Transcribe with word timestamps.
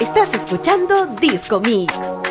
Estás 0.00 0.32
escuchando 0.32 1.06
Disco 1.06 1.58
Mix. 1.58 2.27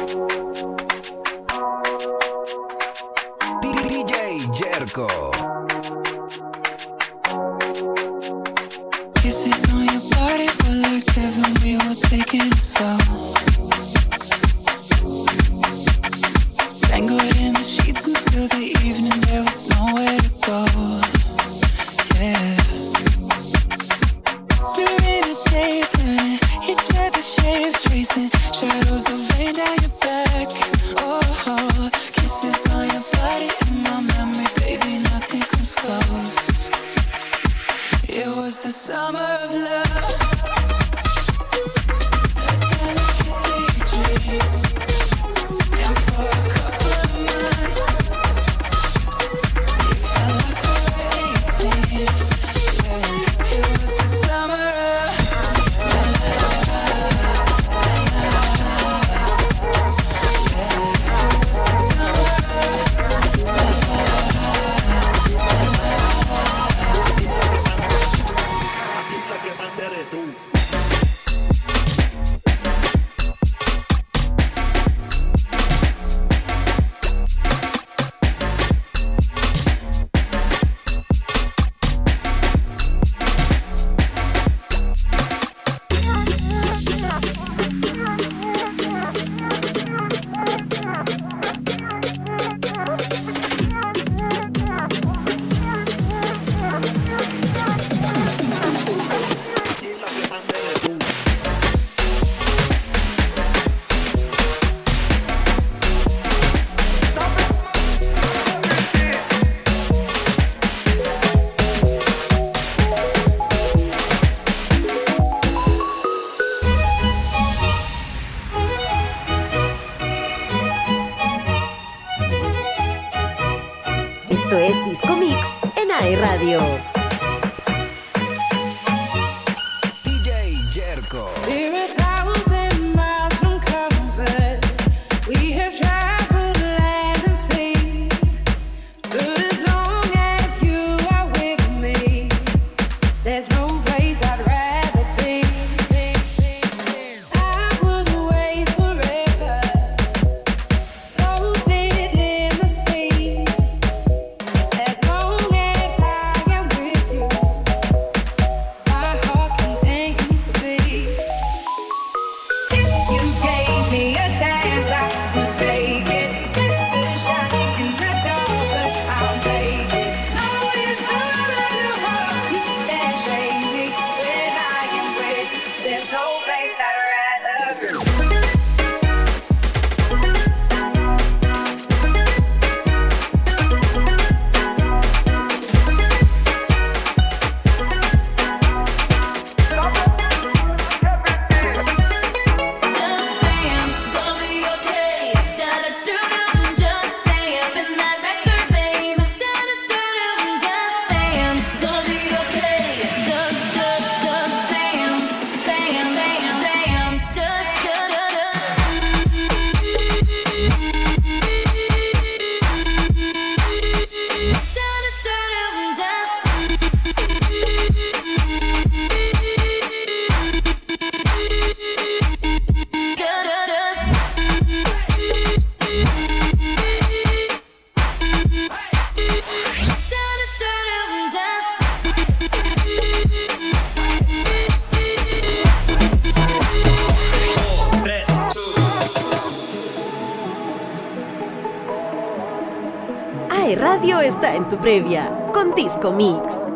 radio 243.97 244.19
está 244.19 244.55
en 244.55 244.69
tu 244.69 244.77
previa 244.77 245.47
con 245.53 245.71
Disco 245.71 246.11
Mix. 246.11 246.66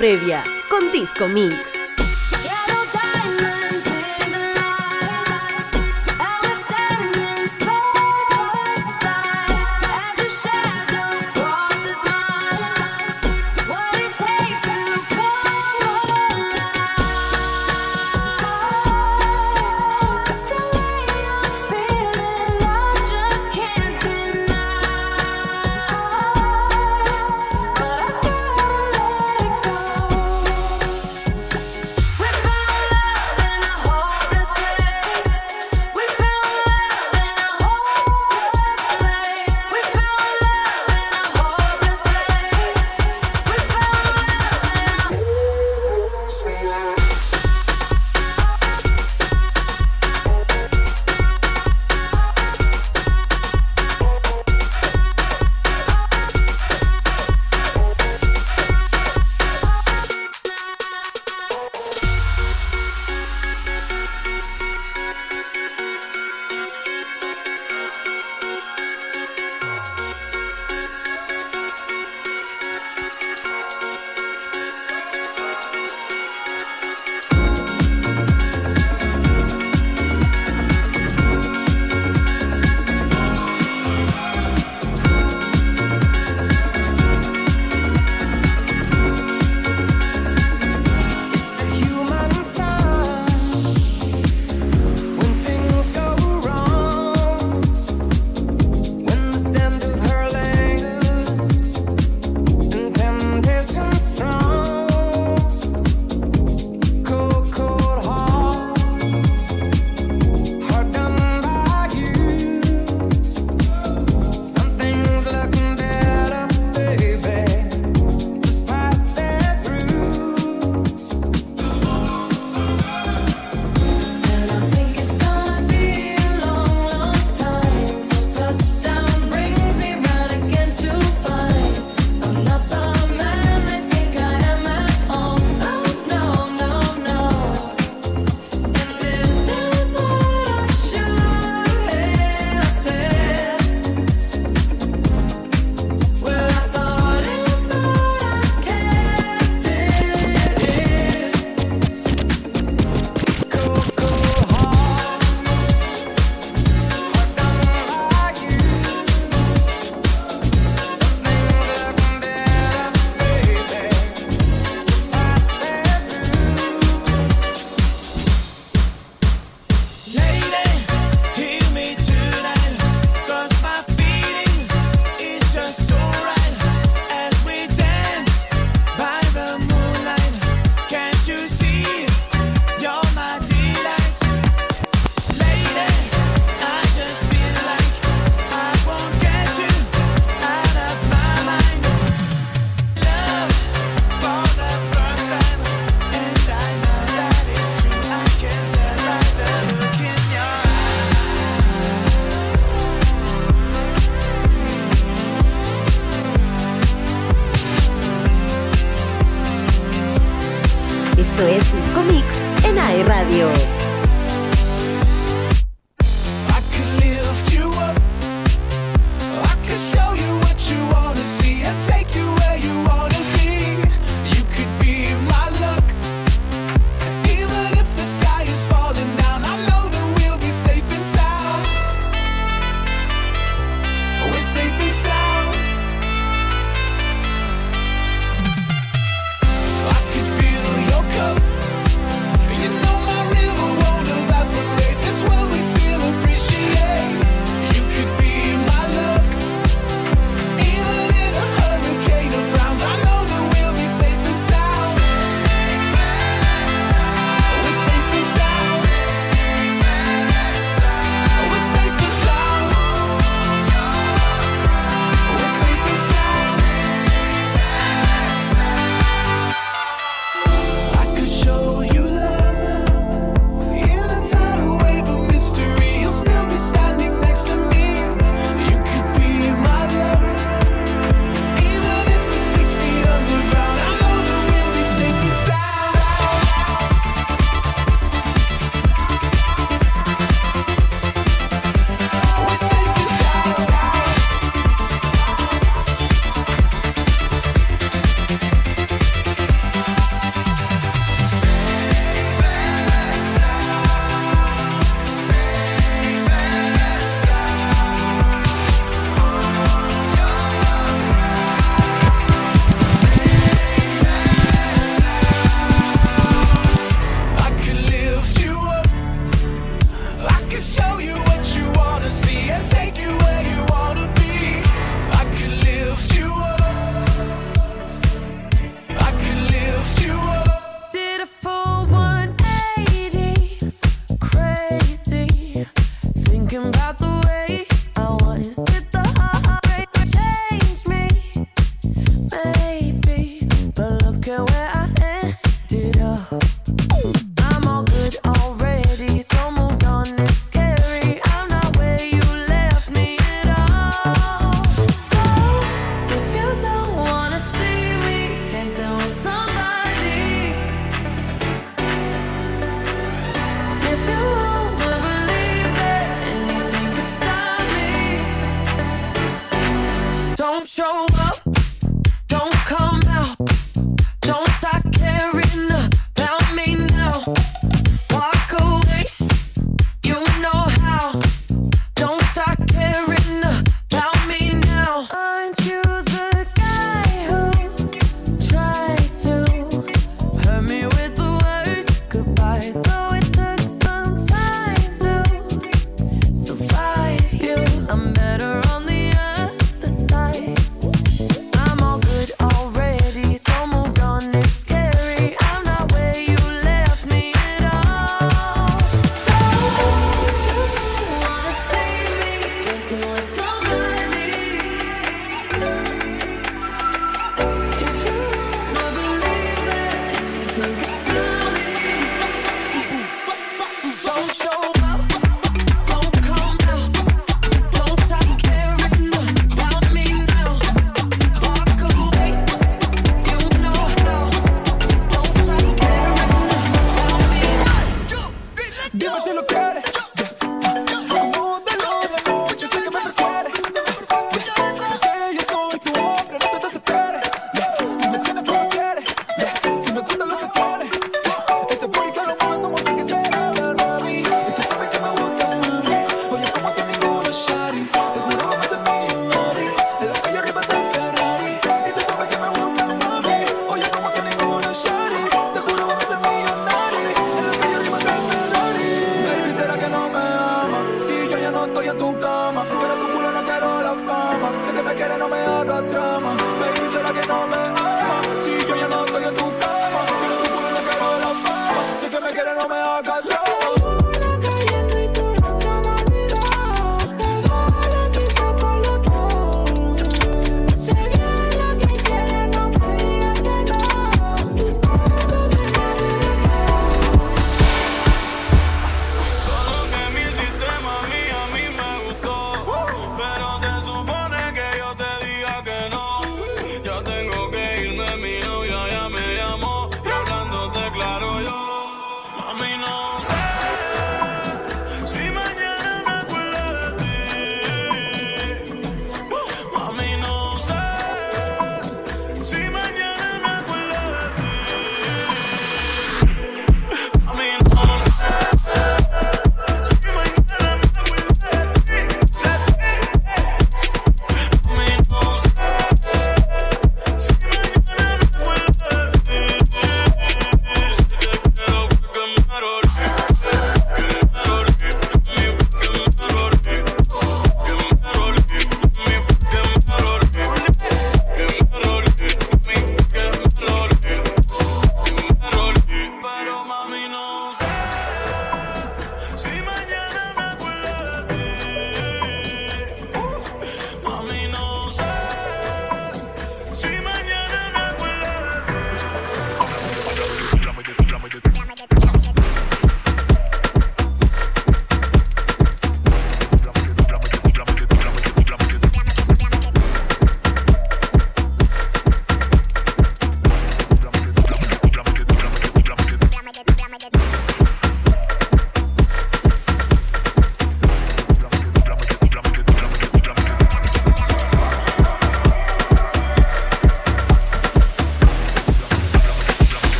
Previa 0.00 0.42
con 0.70 0.90
Disco 0.90 1.28
Mix. 1.28 1.79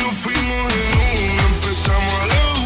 nos 0.00 0.14
fuimos 0.14 0.72
en 0.72 1.32
una, 1.32 1.42
empezamos 1.42 2.14
a 2.14 2.26
la 2.26 2.57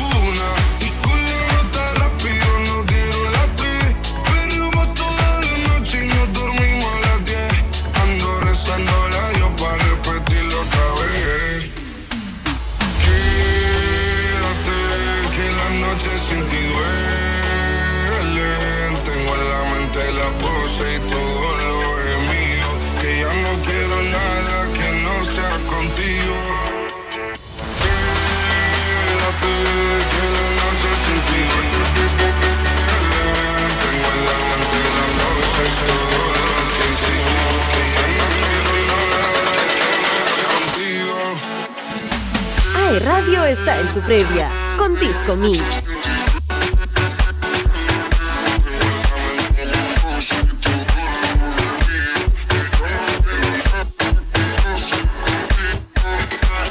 está 43.53 43.79
en 43.81 43.87
tu 43.89 44.01
previa 44.01 44.49
con 44.79 44.95
Disco 44.99 45.37
Mix. 45.37 45.61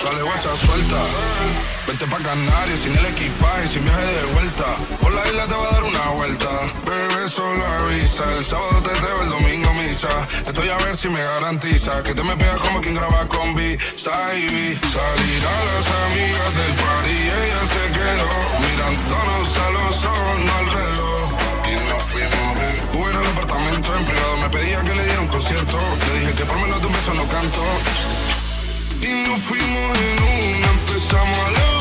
Dale 0.04 0.24
guacha, 0.24 0.56
suelta. 0.56 0.98
Vente 1.88 2.08
pa' 2.08 2.18
Canarias 2.18 2.80
sin 2.80 2.98
el 2.98 3.06
equipaje, 3.06 3.68
sin 3.68 3.84
viaje 3.84 4.02
de 4.02 4.34
vuelta. 4.34 4.66
Por 5.02 5.12
la 5.12 5.24
isla 5.28 5.46
te 5.46 5.54
va 5.54 5.68
a 5.68 5.72
dar 5.74 5.84
una 5.84 6.10
vuelta. 6.18 6.50
Bebé, 6.86 7.11
solo 7.32 7.66
avisa. 7.66 8.26
El 8.38 8.44
sábado 8.44 8.84
te 8.84 8.92
teo, 9.00 9.22
el 9.24 9.30
domingo 9.30 9.74
misa. 9.76 10.10
Estoy 10.46 10.68
a 10.70 10.78
ver 10.84 10.98
si 10.98 11.08
me 11.08 11.24
garantiza 11.24 12.04
que 12.04 12.14
te 12.14 12.24
me 12.24 12.36
pegas 12.36 12.60
como 12.60 12.82
quien 12.82 12.96
graba 12.96 13.26
con 13.28 13.56
B. 13.56 13.78
Salir 13.96 14.78
a 14.94 15.60
las 15.70 15.86
amigas 16.04 16.52
del 16.60 16.74
party 16.84 17.12
y 17.12 17.28
ella 17.42 17.64
se 17.76 17.84
quedó 17.98 18.32
mirándonos 18.68 19.60
a 19.66 19.70
los 19.72 20.06
ojos, 20.06 20.40
no 20.46 20.54
al 20.60 20.68
reloj. 20.76 21.28
Y 21.68 21.74
nos 21.90 22.04
fuimos. 22.12 22.52
En 22.92 23.18
el 23.18 23.26
apartamento 23.28 23.96
en 23.96 24.06
privado, 24.06 24.38
me 24.38 24.50
pedía 24.50 24.84
que 24.84 24.94
le 24.94 25.04
diera 25.06 25.22
un 25.22 25.28
concierto. 25.28 25.78
Le 26.08 26.20
dije 26.20 26.34
que 26.34 26.46
por 26.46 26.58
menos 26.58 26.82
de 26.82 26.88
un 26.88 26.94
beso 26.94 27.14
no 27.14 27.26
canto. 27.28 27.64
Y 29.02 29.30
nos 29.30 29.42
fuimos 29.42 29.98
en 29.98 30.24
una, 30.24 30.68
empezamos 30.68 31.40
a 31.40 31.52
la 31.52 31.81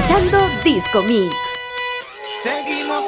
escuchando 0.00 0.38
Disco 0.64 1.02
Mix. 1.02 1.34
Seguimos 2.42 3.04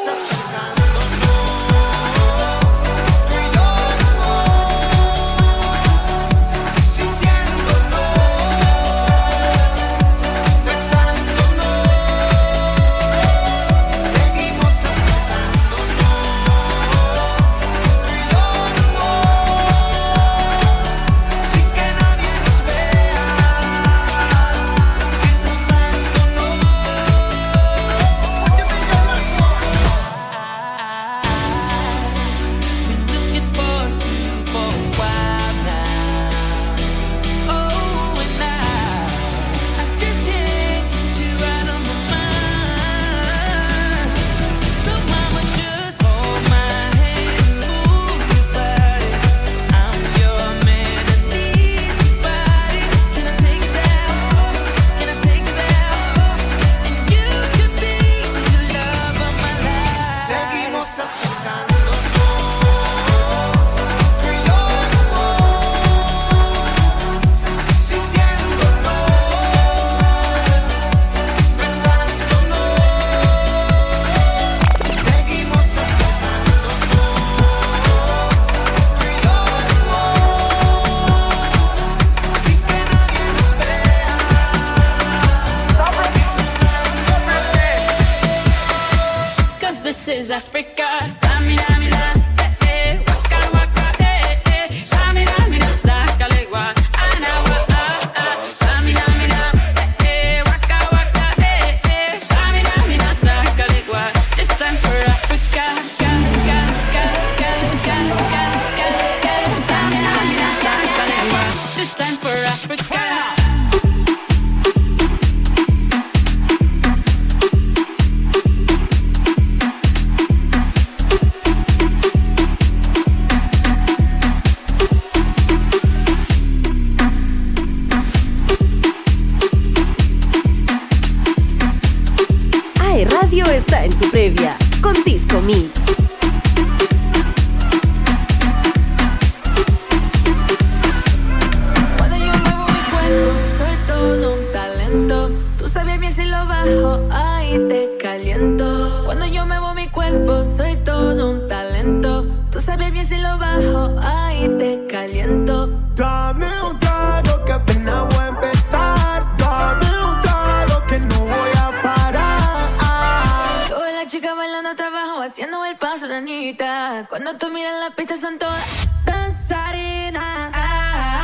Cuando 167.09 167.37
tú 167.37 167.49
miras 167.49 167.75
la 167.81 167.95
pista 167.95 168.17
son 168.17 168.39
todas 168.39 168.89
danzarinas. 169.05 170.23
Ah, 170.23 170.51
ah, 170.55 171.21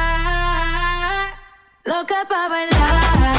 ah, 1.11 1.35
loca 1.85 2.25
pa' 2.29 2.49
bailar. 2.49 3.39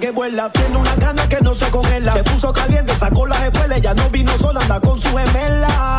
que 0.00 0.10
vuela, 0.10 0.50
tiene 0.50 0.76
una 0.76 0.96
gana 0.96 1.28
que 1.28 1.40
no 1.42 1.54
se 1.54 1.70
congela. 1.70 2.10
Se 2.10 2.24
puso 2.24 2.52
caliente, 2.52 2.92
sacó 2.94 3.24
las 3.24 3.40
espuelas, 3.40 3.80
ya 3.80 3.94
no 3.94 4.10
vino 4.10 4.36
sola, 4.36 4.58
anda 4.60 4.80
con 4.80 4.98
su 4.98 5.16
gemela 5.16 5.98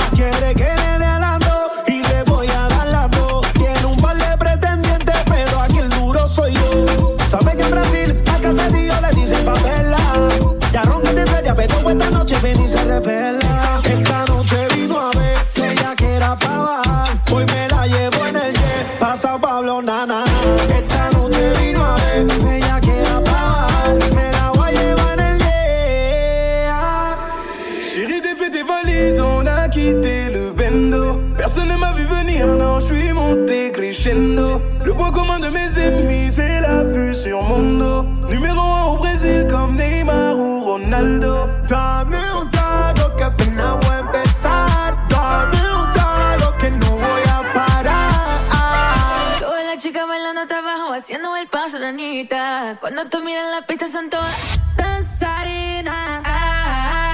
bailando 50.07 50.41
hasta 50.41 50.59
abajo, 50.59 50.93
haciendo 50.93 51.35
el 51.35 51.47
paso, 51.47 51.79
la 51.79 51.91
niñita. 51.91 52.77
Cuando 52.79 53.05
tú 53.05 53.21
miras 53.21 53.49
la 53.51 53.65
pista 53.65 53.87
son 53.87 54.09
todas 54.09 54.59
danzarinas. 54.75 55.95
Ah, 55.95 56.21
ah, 56.25 57.13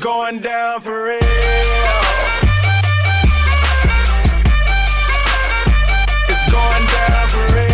going 0.03 0.39
down 0.39 0.81
for 0.81 1.05
real. 1.05 1.15
It's 6.27 6.43
going 6.51 6.85
down 6.91 7.25
for 7.31 7.45
real. 7.55 7.71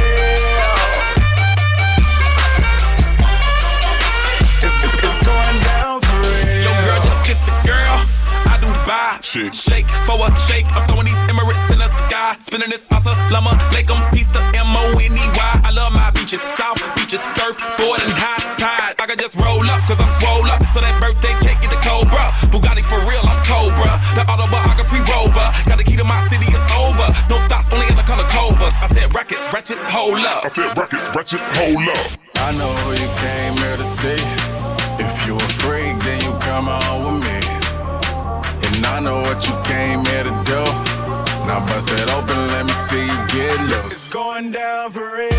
It's, 4.61 4.77
it's 5.01 5.19
going 5.25 5.57
down 5.65 6.01
for 6.05 6.17
real. 6.21 6.61
Yo, 6.61 6.71
girl, 6.85 7.01
just 7.01 7.25
kiss 7.25 7.39
the 7.39 7.55
girl. 7.65 7.97
I 8.45 8.59
do 8.61 8.69
buy. 8.85 9.17
Shake. 9.23 9.89
for 10.05 10.21
a 10.21 10.29
shake. 10.37 10.69
I'm 10.77 10.85
throwing 10.85 11.05
these 11.05 11.17
emirates 11.33 11.65
in 11.73 11.79
the 11.79 11.87
sky. 11.87 12.37
Spinning 12.39 12.69
this 12.69 12.87
awesome 12.91 13.17
llama. 13.31 13.57
Lake 13.73 13.87
them 13.87 14.05
piece 14.11 14.27
the 14.27 14.43
M 14.53 14.69
O 14.69 14.99
N 15.01 15.17
E 15.17 15.25
Y. 15.33 15.61
I 15.65 15.71
love 15.73 15.93
my 15.93 16.11
beaches, 16.11 16.41
south 16.53 16.77
beaches, 16.93 17.21
surf, 17.33 17.57
board, 17.81 18.01
and 18.05 18.13
high 18.13 18.53
tide. 18.53 18.93
I 19.01 19.07
can 19.07 19.17
just 19.17 19.33
roll 19.33 19.65
up, 19.65 19.81
cause 19.89 19.99
I'm 19.99 20.13
swole 20.21 20.45
up. 20.45 20.61
So 20.77 20.79
that 20.79 21.01
birthday 21.01 21.33
cake 21.41 21.48
for 22.89 22.99
real, 23.06 23.21
I'm 23.23 23.39
Cobra. 23.45 24.02
The 24.17 24.25
autobiography 24.25 24.99
rover. 25.06 25.47
Got 25.69 25.78
the 25.78 25.86
key 25.86 25.95
to 25.95 26.04
my 26.04 26.19
city, 26.28 26.49
it's 26.49 26.65
over. 26.73 27.08
No 27.30 27.38
thoughts, 27.45 27.69
only 27.71 27.88
in 27.88 27.95
the 27.95 28.04
color 28.04 28.25
covers. 28.28 28.73
I 28.82 28.89
said 28.89 29.13
rackets, 29.13 29.45
wretches, 29.54 29.80
hold 29.86 30.25
up. 30.25 30.43
I 30.43 30.49
said 30.49 30.75
rackets, 30.75 31.13
wretches, 31.15 31.45
hold 31.54 31.86
up. 31.86 32.06
I 32.41 32.49
know 32.58 32.71
who 32.82 32.97
you 32.97 33.10
came 33.21 33.54
here 33.62 33.78
to 33.78 33.88
see. 34.02 34.19
If 34.97 35.10
you 35.28 35.38
a 35.38 35.47
freak, 35.62 35.95
then 36.04 36.19
you 36.25 36.34
come 36.41 36.67
on 36.67 36.97
with 37.06 37.21
me. 37.23 37.39
And 38.65 38.86
I 38.86 38.99
know 38.99 39.21
what 39.21 39.45
you 39.47 39.56
came 39.63 40.04
here 40.10 40.25
to 40.25 40.36
do. 40.43 40.63
Now 41.45 41.65
bust 41.65 41.89
it 41.91 42.10
open, 42.12 42.38
let 42.54 42.65
me 42.65 42.73
see 42.89 43.06
you 43.06 43.19
get 43.30 43.60
loose. 43.62 43.86
It's 43.86 44.10
going 44.10 44.52
down 44.52 44.91
for 44.91 45.06
real. 45.17 45.38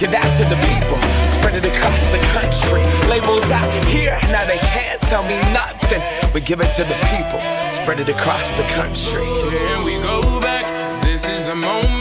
Give 0.00 0.12
that 0.12 0.32
to 0.40 0.44
the 0.48 0.56
people, 0.64 0.96
spread 1.28 1.56
it 1.56 1.66
across 1.66 2.08
the 2.08 2.16
country. 2.32 2.80
Labels 3.10 3.50
out 3.50 3.70
here, 3.84 4.18
now 4.32 4.46
they 4.46 4.56
can't 4.56 4.98
tell 5.02 5.22
me 5.22 5.36
nothing. 5.52 6.00
We 6.32 6.40
give 6.40 6.62
it 6.62 6.72
to 6.76 6.84
the 6.84 6.96
people, 7.12 7.38
spread 7.68 8.00
it 8.00 8.08
across 8.08 8.50
the 8.52 8.64
country. 8.72 9.26
Can 9.50 9.84
we 9.84 10.00
go 10.00 10.40
back? 10.40 10.64
This 11.02 11.28
is 11.28 11.44
the 11.44 11.54
moment. 11.54 11.99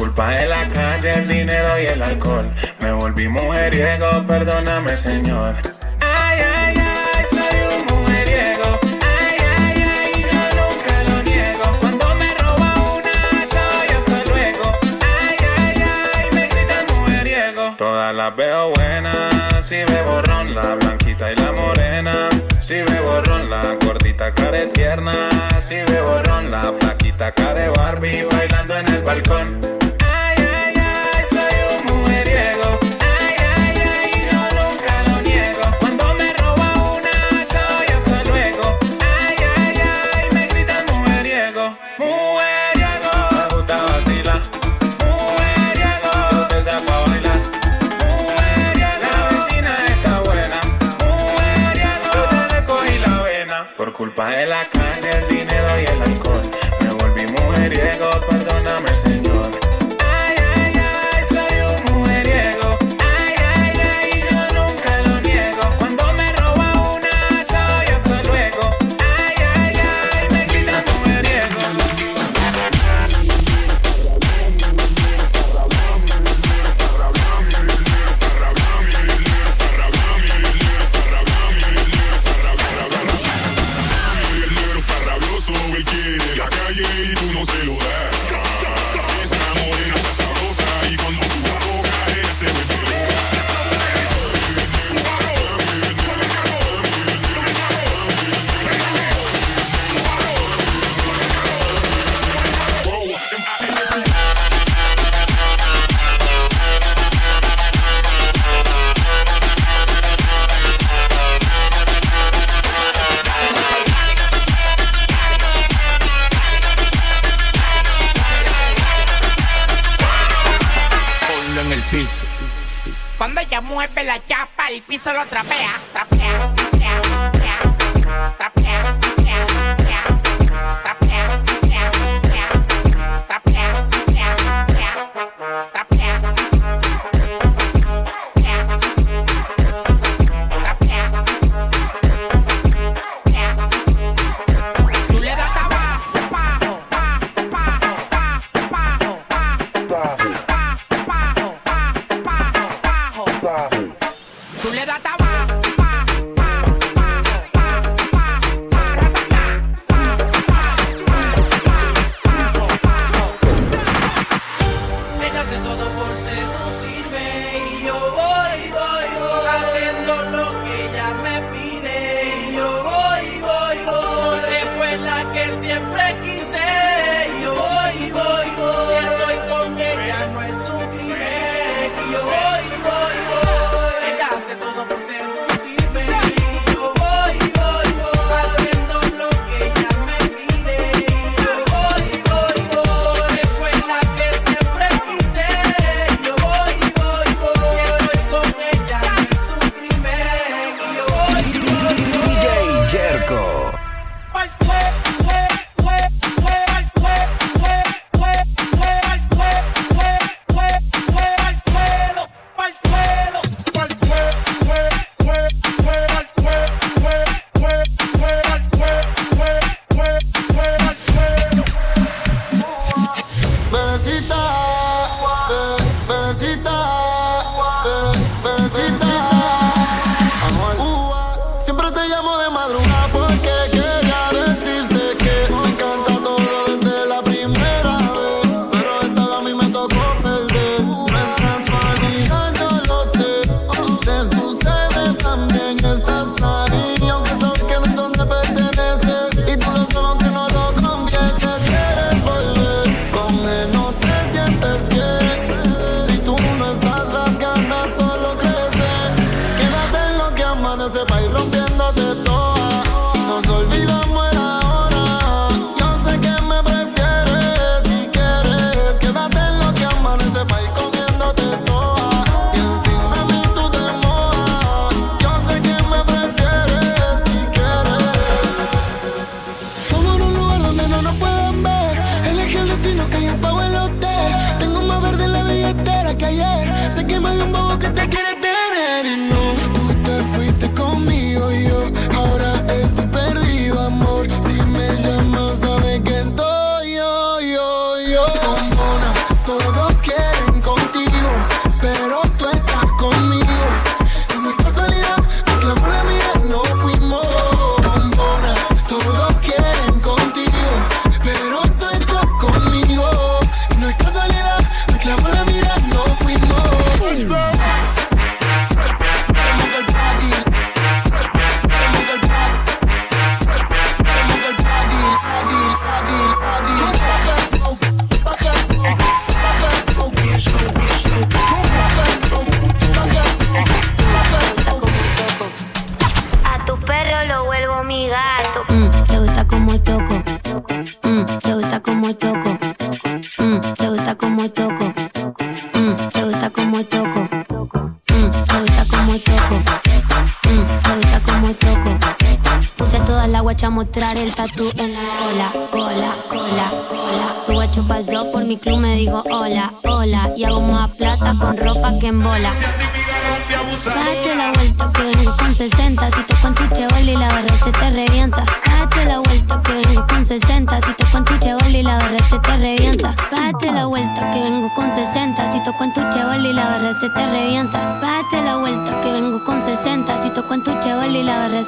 Culpa 0.00 0.30
de 0.30 0.46
la 0.46 0.66
calle, 0.68 1.10
el 1.12 1.28
dinero 1.28 1.78
y 1.78 1.84
el 1.84 2.02
alcohol, 2.02 2.50
me 2.78 2.90
volví 2.92 3.28
mujeriego, 3.28 4.26
perdóname, 4.26 4.96
señor. 4.96 5.56
Ay, 6.00 6.38
ay, 6.40 6.74
ay, 6.78 7.24
soy 7.28 7.58
un 7.68 7.80
mujeriego. 7.90 8.80
Ay, 9.18 9.36
ay, 9.58 9.84
ay, 9.94 10.12
yo 10.32 10.42
nunca 10.58 10.94
lo 11.06 11.22
niego. 11.22 11.64
Cuando 11.80 12.14
me 12.14 12.28
roba 12.40 12.68
una, 12.96 13.46
chao 13.52 13.78
y 13.86 13.92
hasta 13.92 14.30
luego. 14.30 14.78
Ay, 15.18 15.36
ay, 15.58 15.84
ay, 16.14 16.28
me 16.32 16.48
gritan 16.48 16.84
mujeriego. 16.96 17.74
Todas 17.76 18.14
las 18.14 18.34
veo 18.36 18.70
buenas, 18.70 19.66
si 19.66 19.76
bebo 19.84 20.22
ron, 20.22 20.54
la 20.54 20.76
blanquita 20.76 21.30
y 21.30 21.36
la 21.36 21.52
morena. 21.52 22.14
Si 22.58 22.76
bebo 22.76 23.20
ron, 23.20 23.50
la 23.50 23.76
gordita 23.84 24.32
care 24.32 24.66
tierna. 24.68 25.12
Si 25.60 25.74
bebo 25.74 26.22
ron, 26.22 26.50
la 26.50 26.72
flaquita 26.80 27.32
care 27.32 27.68
Barbie 27.68 28.24
bailando 28.24 28.78
en 28.78 28.88
el 28.88 29.02
balcón. 29.02 29.79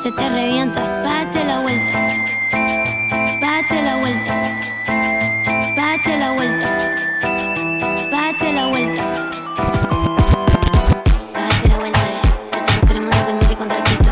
se 0.02 0.10
te 0.10 0.28
revienta. 0.28 1.02
Bájate 1.04 1.44
la 1.44 1.60
vuelta. 1.60 2.08
Bájate 3.40 3.82
la 3.82 3.96
vuelta. 4.00 4.34
Bájate 5.76 6.16
la 6.18 6.32
vuelta. 6.32 6.68
Bájate 8.10 8.52
la 8.52 8.66
vuelta. 8.66 9.04
Bájate 11.32 11.68
la 11.68 11.78
vuelta. 11.78 12.00
Eso 12.56 12.66
lo 12.80 12.86
queremos 12.88 13.16
hacer 13.16 13.34
música 13.34 13.62
un 13.62 13.70
ratito. 13.70 14.10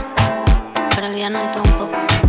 Para 0.95 1.09
olvidarnos 1.09 1.43
de 1.43 1.49
todo 1.49 1.63
un 1.65 1.73
poco. 1.73 2.20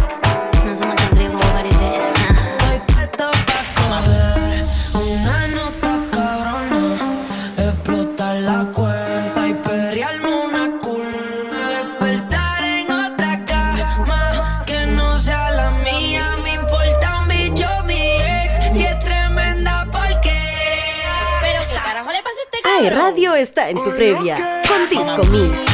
radio 23.21 23.35
está 23.35 23.69
en 23.69 23.75
tu 23.75 23.95
previa 23.95 24.35
con 24.67 24.89
Disco 24.89 25.23
Mix. 25.31 25.70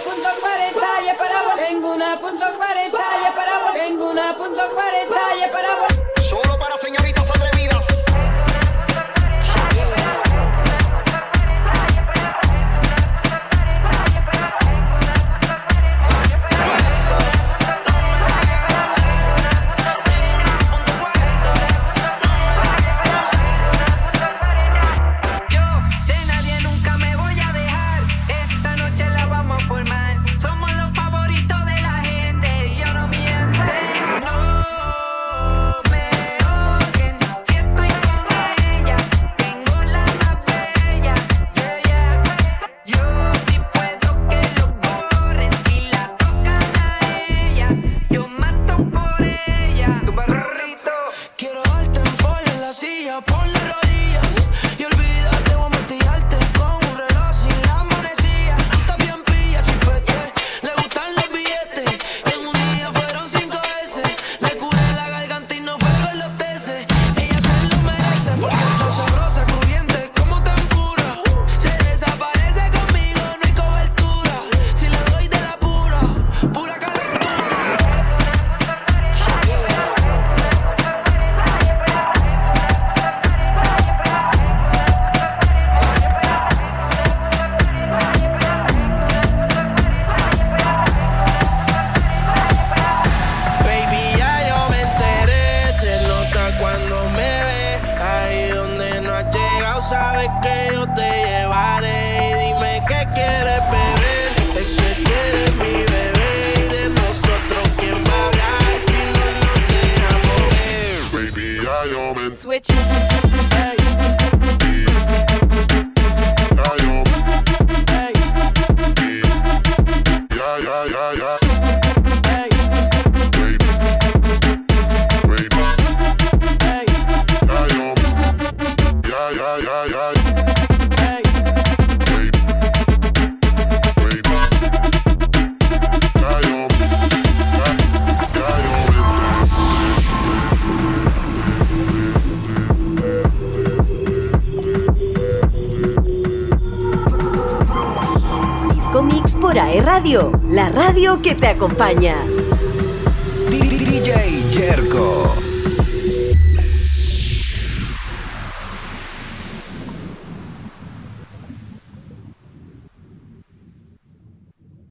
punto 0.00 0.28
cuarenta 0.40 0.86
y 1.02 1.16
para 1.16 1.42
vos. 1.42 1.56
Tengo 1.56 1.94
una 1.94 2.20
punto 2.20 2.46
cuarenta 2.56 2.98
y 2.98 3.36
para 3.36 3.58
vos. 3.58 3.72
Tengo 3.74 4.10
una 4.10 4.36
punto 4.36 4.62
cuarenta 4.74 5.36
y 5.36 5.50
para 5.50 5.74
vos. 5.76 6.17